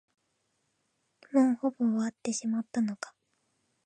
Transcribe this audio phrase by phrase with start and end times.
[1.31, 3.13] もうほぼ終わってしまったのか。